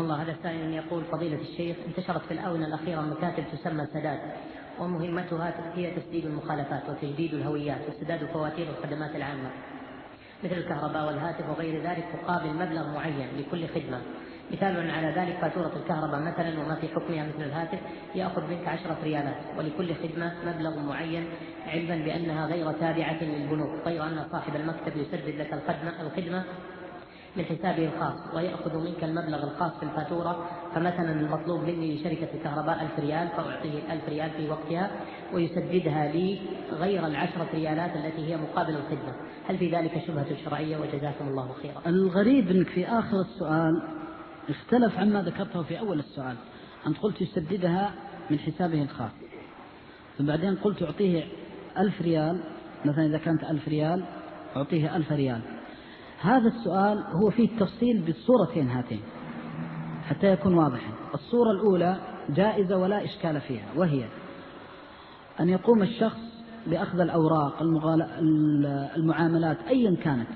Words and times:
الله. 0.00 0.22
هذا 0.22 0.36
سائل 0.42 0.72
يقول 0.72 1.04
فضيلة 1.04 1.40
الشيخ 1.40 1.76
انتشرت 1.86 2.22
في 2.22 2.34
الآونة 2.34 2.66
الأخيرة 2.66 3.00
مكاتب 3.00 3.44
تسمى 3.52 3.86
سداد 3.86 4.18
ومهمتها 4.80 5.54
هي 5.74 5.90
تسديد 5.90 6.26
المخالفات 6.26 6.82
وتجديد 6.88 7.34
الهويات 7.34 7.80
وسداد 7.88 8.24
فواتير 8.24 8.66
الخدمات 8.68 9.16
العامة 9.16 9.50
مثل 10.44 10.54
الكهرباء 10.54 11.06
والهاتف 11.06 11.50
وغير 11.50 11.82
ذلك 11.82 12.04
مقابل 12.22 12.54
مبلغ 12.54 12.94
معين 12.94 13.28
لكل 13.38 13.68
خدمة. 13.68 14.00
مثال 14.52 14.90
على 14.90 15.06
ذلك 15.06 15.38
فاتورة 15.40 15.72
الكهرباء 15.76 16.20
مثلا 16.20 16.60
وما 16.60 16.74
في 16.74 16.88
حكمها 16.88 17.26
مثل 17.26 17.42
الهاتف 17.42 17.78
يأخذ 18.14 18.42
منك 18.50 18.68
عشرة 18.68 18.96
ريالات 19.04 19.36
ولكل 19.58 19.94
خدمة 19.94 20.32
مبلغ 20.46 20.78
معين 20.78 21.28
علما 21.66 21.96
بأنها 21.96 22.46
غير 22.46 22.72
تابعة 22.72 23.24
للبنوك 23.24 23.86
غير 23.86 24.02
أن 24.02 24.26
صاحب 24.32 24.56
المكتب 24.56 24.96
يسدد 24.96 25.34
لك 25.40 25.52
الخدمة 26.00 26.44
من 27.36 27.44
حسابه 27.44 27.84
الخاص 27.84 28.34
ويأخذ 28.34 28.76
منك 28.76 29.04
المبلغ 29.04 29.44
الخاص 29.44 29.72
في 29.80 29.82
الفاتورة 29.82 30.48
فمثلا 30.74 31.12
المطلوب 31.12 31.60
مني 31.60 31.94
لشركة 31.94 32.28
الكهرباء 32.34 32.82
ألف 32.82 32.98
ريال 32.98 33.28
فأعطيه 33.28 33.78
الألف 33.78 34.08
ريال 34.08 34.30
في 34.30 34.48
وقتها 34.48 34.90
ويسددها 35.32 36.12
لي 36.12 36.38
غير 36.72 37.06
العشرة 37.06 37.48
ريالات 37.54 37.96
التي 37.96 38.26
هي 38.26 38.36
مقابل 38.36 38.76
الخدمة. 38.76 39.14
هل 39.48 39.58
في 39.58 39.70
ذلك 39.70 40.02
شبهة 40.06 40.44
شرعية؟ 40.44 40.76
وجزاكم 40.76 41.28
الله 41.28 41.52
خيرا. 41.62 41.82
الغريب 41.86 42.50
أنك 42.50 42.68
في 42.68 42.86
آخر 42.86 43.20
السؤال 43.20 43.82
اختلف 44.48 44.98
عما 44.98 45.22
ذكرته 45.22 45.62
في 45.62 45.78
أول 45.78 45.98
السؤال. 45.98 46.36
أنت 46.86 46.98
قلت 46.98 47.20
يسددها 47.20 47.94
من 48.30 48.38
حسابه 48.38 48.82
الخاص. 48.82 49.12
ثم 50.18 50.30
قلت 50.64 50.82
أعطيه 50.82 51.24
ألف 51.78 52.02
ريال 52.02 52.40
مثلا 52.84 53.06
إذا 53.06 53.18
كانت 53.18 53.44
ألف 53.44 53.68
ريال 53.68 54.04
أعطيه 54.56 54.96
ألف 54.96 55.12
ريال. 55.12 55.40
هذا 56.24 56.48
السؤال 56.48 57.04
هو 57.12 57.30
فيه 57.30 57.44
التفصيل 57.44 58.02
بالصورتين 58.02 58.68
هاتين 58.68 59.00
حتى 60.08 60.26
يكون 60.32 60.54
واضحا. 60.54 60.92
الصورة 61.14 61.50
الأولى 61.50 61.96
جائزة 62.28 62.76
ولا 62.76 63.04
إشكال 63.04 63.40
فيها 63.40 63.66
وهي 63.76 64.04
أن 65.40 65.48
يقوم 65.48 65.82
الشخص 65.82 66.20
بأخذ 66.66 67.00
الأوراق 67.00 67.62
المعاملات 68.96 69.58
أيا 69.68 69.96
كانت 70.04 70.28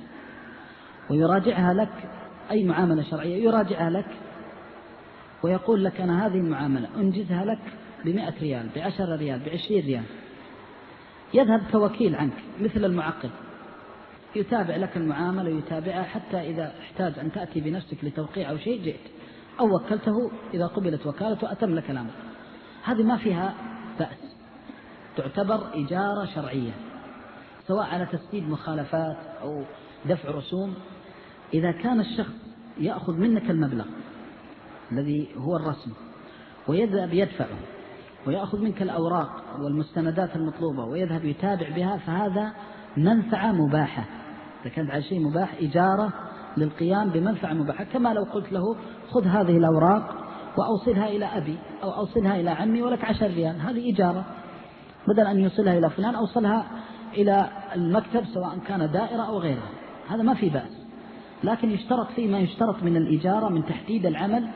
ويراجعها 1.11 1.75
لك 1.75 2.11
أي 2.51 2.65
معاملة 2.65 3.03
شرعية 3.03 3.45
يراجعها 3.45 3.91
لك 3.91 4.09
ويقول 5.43 5.85
لك 5.85 6.01
أنا 6.01 6.27
هذه 6.27 6.39
المعاملة 6.39 6.89
أنجزها 6.97 7.45
لك 7.45 7.61
بمئة 8.05 8.35
ريال 8.41 8.69
بعشر 8.77 9.17
ريال 9.17 9.41
بعشرين 9.47 9.85
ريال. 9.85 10.05
يذهب 11.35 11.63
كوكيل 11.73 12.15
عنك 12.15 12.33
مثل 12.61 12.85
المعقد. 12.85 13.31
يتابع 14.37 14.77
لك 14.77 14.97
المعاملة 14.97 15.55
ويتابعها 15.55 16.03
حتى 16.03 16.37
إذا 16.37 16.75
احتاج 16.81 17.19
أن 17.19 17.33
تأتي 17.33 17.61
بنفسك 17.61 18.05
لتوقيع 18.05 18.51
أو 18.51 18.59
شيء 18.59 18.83
جئت 18.83 19.11
أو 19.61 19.77
وكلته 19.77 20.31
إذا 20.55 20.67
قبلت 20.67 21.07
وكالته 21.07 21.53
أتم 21.53 21.75
لك 21.75 21.91
الأمر. 21.91 22.11
هذه 22.85 23.03
ما 23.03 23.17
فيها 23.17 23.55
بأس. 23.99 24.37
تعتبر 25.17 25.61
إجارة 25.75 26.25
شرعية 26.35 26.73
سواء 27.69 27.87
على 27.87 28.07
تسديد 28.07 28.49
مخالفات 28.49 29.17
أو 29.43 29.63
دفع 30.05 30.31
رسوم. 30.31 30.75
إذا 31.55 31.73
كان 31.73 32.01
الشخص 32.01 32.35
يأخذ 32.79 33.13
منك 33.13 33.51
المبلغ 33.51 33.85
الذي 34.93 35.29
هو 35.37 35.57
الرسم 35.57 35.93
ويذهب 36.69 37.13
يدفعه 37.13 37.59
ويأخذ 38.27 38.59
منك 38.59 38.83
الأوراق 38.83 39.45
والمستندات 39.59 40.37
المطلوبة 40.37 40.85
ويذهب 40.85 41.25
يتابع 41.25 41.69
بها 41.69 41.97
فهذا 41.97 42.53
منفعة 42.97 43.53
مباحة. 43.53 44.05
كانت 44.75 44.91
على 44.91 45.03
شيء 45.03 45.21
مباح 45.21 45.55
إجارة 45.61 46.13
للقيام 46.57 47.11
بمنفعة 47.11 47.53
مباحة. 47.53 47.85
كما 47.85 48.15
لو 48.15 48.25
قلت 48.25 48.53
له 48.53 48.77
خذ 49.11 49.27
هذه 49.27 49.57
الأوراق 49.57 50.15
وأوصلها 50.57 51.09
إلى 51.09 51.25
أبي 51.25 51.59
أو 51.83 51.91
أوصلها 51.91 52.41
إلى 52.41 52.51
عمي 52.51 52.83
ولك 52.83 53.05
عشر 53.05 53.27
ريال. 53.27 53.61
هذه 53.61 53.95
إجارة. 53.95 54.25
بدل 55.09 55.27
أن 55.27 55.41
يوصلها 55.41 55.79
إلى 55.79 55.91
فلان 55.91 56.15
أوصلها 56.15 56.67
إلى 57.15 57.49
المكتب 57.77 58.25
سواء 58.25 58.59
كان 58.59 58.91
دائرة 58.91 59.23
أو 59.23 59.39
غيرها. 59.39 59.69
هذا 60.09 60.23
ما 60.23 60.35
في 60.35 60.49
بأس. 60.49 60.87
لكن 61.45 61.71
يشترط 61.71 62.07
فيه 62.11 62.29
ما 62.29 62.39
يشترط 62.39 62.83
من 62.83 62.97
الإجارة 62.97 63.49
من 63.49 63.65
تحديد 63.65 64.07
العمل 64.07 64.49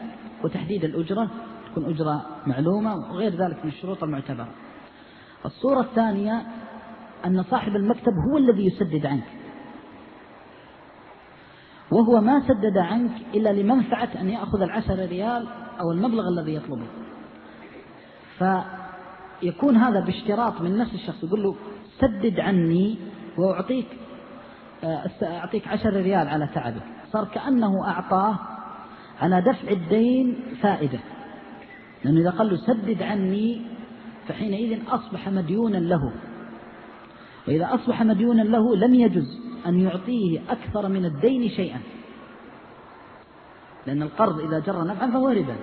وتحديد 0.44 0.84
الأجرة. 0.84 1.31
تكون 1.71 1.84
أجرة 1.84 2.26
معلومة 2.47 2.94
وغير 2.94 3.32
ذلك 3.32 3.65
من 3.65 3.71
الشروط 3.71 4.03
المعتبرة. 4.03 4.48
الصورة 5.47 5.81
الثانية 5.81 6.42
أن 7.27 7.43
صاحب 7.43 7.77
المكتب 7.77 8.12
هو 8.31 8.38
الذي 8.38 8.66
يسدد 8.66 9.06
عنك. 9.06 9.27
وهو 11.91 12.21
ما 12.21 12.41
سدد 12.41 12.78
عنك 12.78 13.12
إلا 13.34 13.53
لمنفعة 13.53 14.09
أن 14.21 14.28
يأخذ 14.28 14.62
العشر 14.62 14.94
ريال 14.94 15.47
أو 15.81 15.93
المبلغ 15.93 16.28
الذي 16.28 16.55
يطلبه. 16.55 16.87
فيكون 18.38 19.77
هذا 19.77 20.00
باشتراط 20.00 20.60
من 20.60 20.78
نفس 20.78 20.94
الشخص 20.94 21.25
يقول 21.25 21.43
له 21.43 21.56
سدد 21.99 22.41
عني 22.41 22.99
وأعطيك 23.39 23.87
آه، 24.84 25.10
أعطيك 25.22 25.69
عشر 25.69 25.91
ريال 25.91 26.28
على 26.28 26.49
تعبك. 26.54 26.83
صار 27.12 27.25
كأنه 27.25 27.89
أعطاه 27.89 28.39
على 29.21 29.41
دفع 29.41 29.71
الدين 29.71 30.56
فائدة. 30.62 30.99
لأنه 32.04 32.21
إذا 32.21 32.31
قال 32.31 32.50
له 32.50 32.56
سدد 32.56 33.03
عني 33.03 33.62
فحينئذ 34.28 34.78
أصبح 34.89 35.28
مديونا 35.28 35.77
له. 35.77 36.12
وإذا 37.48 37.75
أصبح 37.75 38.03
مديونا 38.03 38.42
له 38.42 38.76
لم 38.76 38.94
يجز 38.94 39.41
أن 39.66 39.80
يعطيه 39.80 40.41
أكثر 40.48 40.88
من 40.88 41.04
الدين 41.04 41.48
شيئا. 41.48 41.80
لأن 43.86 44.03
القرض 44.03 44.41
إذا 44.41 44.58
جر 44.58 44.84
نفعا 44.84 45.10
فهو 45.10 45.28
ربا. 45.28 45.56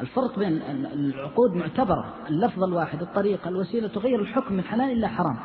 الفرق 0.00 0.38
بين 0.38 0.62
العقود 0.92 1.54
معتبرة. 1.54 2.14
اللفظ 2.30 2.64
الواحد 2.64 3.02
الطريقة 3.02 3.48
الوسيلة 3.48 3.88
تغير 3.88 4.20
الحكم 4.20 4.54
من 4.54 4.64
حلال 4.64 4.92
إلى 4.92 5.08
حرام. 5.08 5.36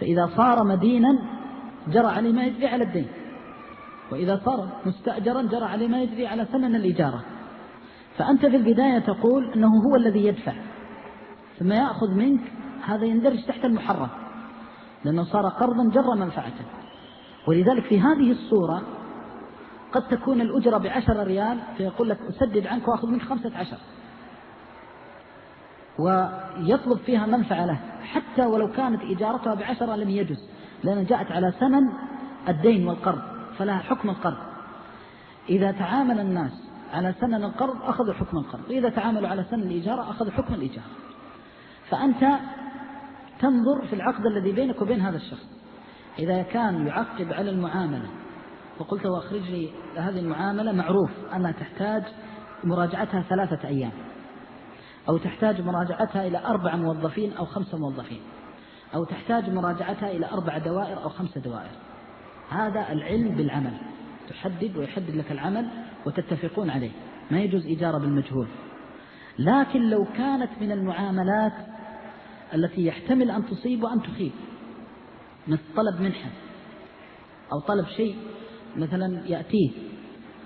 فإذا 0.00 0.30
صار 0.36 0.64
مدينا 0.64 1.18
جرى 1.88 2.06
عليه 2.06 2.32
ما 2.32 2.44
يجري 2.44 2.66
على 2.66 2.84
الدين. 2.84 3.06
وإذا 4.12 4.40
صار 4.44 4.68
مستأجرا 4.86 5.42
جرى 5.42 5.64
عليه 5.64 5.88
ما 5.88 6.02
يجري 6.02 6.26
على 6.26 6.44
ثمن 6.44 6.74
الإجارة. 6.74 7.24
فأنت 8.16 8.46
في 8.46 8.56
البداية 8.56 8.98
تقول 8.98 9.52
أنه 9.56 9.68
هو 9.68 9.96
الذي 9.96 10.26
يدفع. 10.26 10.54
ثم 11.58 11.72
يأخذ 11.72 12.14
منك 12.14 12.40
هذا 12.86 13.04
يندرج 13.04 13.44
تحت 13.46 13.64
المحرم 13.64 14.08
لأنه 15.04 15.24
صار 15.24 15.48
قرضا 15.48 15.90
جر 15.90 16.14
منفعة 16.14 16.52
ولذلك 17.46 17.84
في 17.84 18.00
هذه 18.00 18.30
الصورة 18.30 18.82
قد 19.92 20.08
تكون 20.08 20.40
الأجرة 20.40 20.78
بعشر 20.78 21.26
ريال 21.26 21.58
فيقول 21.76 22.08
لك 22.08 22.18
أسدد 22.28 22.66
عنك 22.66 22.88
وأخذ 22.88 23.08
منك 23.08 23.22
خمسة 23.22 23.58
عشر. 23.58 23.78
ويطلب 25.98 26.98
فيها 26.98 27.26
منفعة 27.26 27.66
له 27.66 27.78
حتى 28.02 28.46
ولو 28.46 28.72
كانت 28.72 29.02
إجارتها 29.02 29.54
بعشرة 29.54 29.96
لم 29.96 30.10
يجز 30.10 30.48
لأن 30.84 31.04
جاءت 31.04 31.32
على 31.32 31.52
ثمن 31.60 31.82
الدين 32.48 32.88
والقرض 32.88 33.22
فلها 33.58 33.78
حكم 33.78 34.10
القرض. 34.10 34.38
إذا 35.48 35.72
تعامل 35.72 36.20
الناس 36.20 36.52
على 36.92 37.12
ثمن 37.12 37.44
القرض 37.44 37.82
أخذوا 37.82 38.14
حكم 38.14 38.38
القرض. 38.38 38.62
وإذا 38.68 38.88
تعاملوا 38.88 39.28
على 39.28 39.42
ثمن 39.42 39.62
الإجارة 39.62 40.10
أخذوا 40.10 40.32
حكم 40.32 40.54
الإجارة 40.54 40.90
فأنت 41.90 42.38
تنظر 43.40 43.86
في 43.86 43.92
العقد 43.92 44.26
الذي 44.26 44.52
بينك 44.52 44.82
وبين 44.82 45.00
هذا 45.00 45.16
الشخص. 45.16 45.46
إذا 46.18 46.42
كان 46.42 46.86
يعقب 46.86 47.32
على 47.32 47.50
المعاملة 47.50 48.08
وقلت 48.78 49.06
واخرج 49.06 49.50
لي 49.50 49.70
هذه 49.96 50.18
المعاملة 50.18 50.72
معروف 50.72 51.10
أنها 51.34 51.52
تحتاج 51.52 52.02
مراجعتها 52.64 53.22
ثلاثة 53.22 53.68
أيام 53.68 53.92
أو 55.08 55.18
تحتاج 55.18 55.60
مراجعتها 55.60 56.26
إلى 56.26 56.38
أربع 56.46 56.76
موظفين 56.76 57.32
أو 57.32 57.44
خمسة 57.44 57.78
موظفين 57.78 58.20
أو 58.94 59.04
تحتاج 59.04 59.50
مراجعتها 59.50 60.10
إلى 60.10 60.26
أربع 60.26 60.58
دوائر 60.58 61.02
أو 61.02 61.08
خمسة 61.08 61.40
دوائر. 61.40 61.70
هذا 62.50 62.92
العلم 62.92 63.34
بالعمل 63.34 63.72
تحدد 64.28 64.76
ويحدد 64.76 65.10
لك 65.16 65.32
العمل 65.32 65.68
وتتفقون 66.06 66.70
عليه 66.70 66.90
ما 67.30 67.40
يجوز 67.40 67.66
إجارة 67.66 67.98
بالمجهول. 67.98 68.48
لكن 69.38 69.90
لو 69.90 70.04
كانت 70.04 70.50
من 70.60 70.72
المعاملات 70.72 71.52
التي 72.54 72.86
يحتمل 72.86 73.30
أن 73.30 73.46
تصيب 73.46 73.82
وأن 73.82 74.02
تخيب. 74.02 74.32
مثل 75.48 75.62
طلب 75.76 76.00
منحة 76.00 76.30
أو 77.52 77.60
طلب 77.60 77.86
شيء 77.86 78.16
مثلا 78.76 79.28
يأتيه 79.28 79.70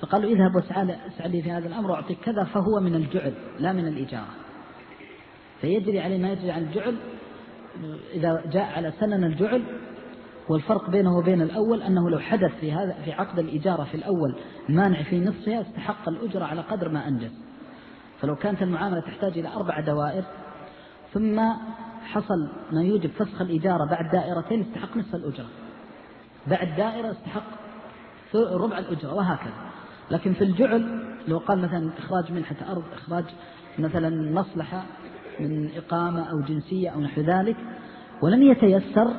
فقال 0.01 0.23
له 0.23 0.29
اذهب 0.29 0.55
واسعى 0.57 1.29
لي 1.29 1.43
في 1.43 1.51
هذا 1.51 1.67
الأمر 1.69 1.91
وأعطيك 1.91 2.19
كذا 2.21 2.45
فهو 2.45 2.81
من 2.81 2.95
الجعل 2.95 3.35
لا 3.59 3.73
من 3.73 3.89
الإجارة. 3.89 4.35
فيجري 5.61 6.01
عليه 6.01 6.19
ما 6.19 6.33
يجري 6.33 6.51
عن 6.51 6.63
الجعل 6.63 6.97
إذا 8.15 8.43
جاء 8.53 8.63
على 8.63 8.93
سنن 9.01 9.25
الجعل 9.25 9.65
والفرق 10.49 10.91
بينه 10.91 11.19
وبين 11.19 11.43
الأول 11.43 11.83
أنه 11.83 12.11
لو 12.11 12.19
حدث 12.19 12.61
في 12.61 12.73
هذا 12.73 12.97
في 13.05 13.13
عقد 13.13 13.39
الإجارة 13.39 13.85
في 13.85 13.95
الأول 13.95 14.39
مانع 14.69 15.03
في 15.03 15.21
نصفها 15.21 15.61
استحق 15.61 16.09
الأجرة 16.09 16.45
على 16.45 16.61
قدر 16.61 16.89
ما 16.89 17.09
أنجز. 17.09 17.33
فلو 18.21 18.37
كانت 18.37 18.63
المعاملة 18.63 19.01
تحتاج 19.01 19.39
إلى 19.39 19.49
أربع 19.49 19.81
دوائر 19.81 20.25
ثم 21.13 21.41
حصل 22.13 22.49
ما 22.73 22.83
يوجب 22.83 23.11
فسخ 23.11 23.41
الإجارة 23.41 23.85
بعد 23.85 24.11
دائرتين 24.11 24.61
استحق 24.61 24.97
نصف 24.97 25.15
الأجرة. 25.15 25.47
بعد 26.47 26.77
دائرة 26.77 27.11
استحق 27.11 27.45
ربع 28.35 28.79
الأجرة 28.79 29.15
وهكذا. 29.15 29.55
لكن 30.11 30.33
في 30.33 30.45
الجعل 30.45 31.05
لو 31.29 31.39
قال 31.39 31.59
مثلا 31.59 31.91
إخراج 31.99 32.33
منحة 32.33 32.73
أرض 32.73 32.85
إخراج 32.93 33.25
مثلا 33.79 34.33
مصلحة 34.33 34.85
من 35.41 35.71
إقامة 35.77 36.31
أو 36.31 36.41
جنسية 36.41 36.91
أو 36.91 37.01
نحو 37.01 37.21
ذلك 37.21 37.57
ولم 38.23 38.43
يتيسر. 38.43 39.15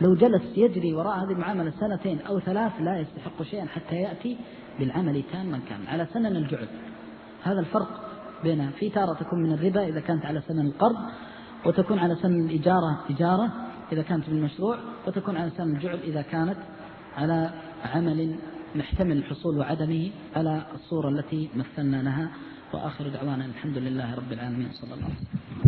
لو 0.00 0.14
جلس 0.14 0.42
يجري 0.56 0.94
وراء 0.94 1.24
هذه 1.24 1.32
المعاملة 1.32 1.70
سنتين 1.70 2.20
أو 2.20 2.40
ثلاث 2.40 2.72
لا 2.80 3.00
يستحق 3.00 3.42
شيئا 3.42 3.66
حتى 3.66 3.94
يأتي 3.94 4.38
بالعمل 4.78 5.22
تاما 5.32 5.60
كان 5.68 5.86
على 5.88 6.06
سنن 6.12 6.36
الجعل. 6.36 6.68
هذا 7.42 7.60
الفرق 7.60 8.00
بينها 8.42 8.70
في 8.70 8.90
تارة 8.90 9.14
تكون 9.14 9.42
من 9.42 9.52
الربا 9.52 9.88
إذا 9.88 10.00
كانت 10.00 10.26
على 10.26 10.40
سنن 10.40 10.66
القرض 10.66 10.96
وتكون 11.66 11.98
على 11.98 12.16
سنن 12.16 12.50
الإجارة 12.50 13.04
إجارة 13.10 13.52
إذا 13.92 14.02
كانت 14.02 14.30
بالمشروع 14.30 14.78
وتكون 15.06 15.36
على 15.36 15.50
سنن 15.50 15.76
الجعل 15.76 15.98
إذا 15.98 16.22
كانت 16.22 16.56
على 17.16 17.50
عمل 17.84 18.34
محتمل 18.74 19.16
الحصول 19.16 19.58
وعدمه 19.58 20.10
على 20.36 20.62
الصورة 20.74 21.08
التي 21.08 21.50
مثلنا 21.54 22.02
لها 22.02 22.30
وآخر 22.72 23.08
دعوانا 23.08 23.44
الحمد 23.44 23.78
لله 23.78 24.14
رب 24.14 24.32
العالمين. 24.32 24.68
صلى 24.72 24.94
الله 24.94 25.04
عليه 25.04 25.14
وسلم. 25.14 25.59